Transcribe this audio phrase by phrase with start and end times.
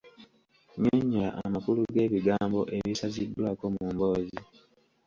[0.75, 4.39] Nnyonnyola amakulu g’ebigambo ebisaziddwaako mu mboozi.